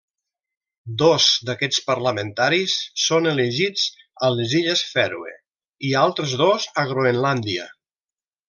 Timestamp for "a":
4.29-4.33, 6.85-6.91